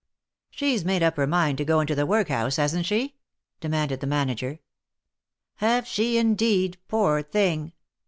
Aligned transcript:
"She's 0.49 0.83
made 0.83 1.03
up 1.03 1.15
her 1.17 1.27
mind 1.27 1.59
to 1.59 1.63
go 1.63 1.79
into 1.79 1.93
the 1.93 2.07
workhouse, 2.07 2.55
hasn't 2.55 2.87
she 2.87 3.07
V 3.07 3.11
9 3.11 3.17
demanded 3.59 3.99
the 3.99 4.07
manager. 4.07 4.57
"Have 5.57 5.85
she 5.85 6.17
indeed, 6.17 6.79
poor 6.87 7.21
thing?" 7.21 7.73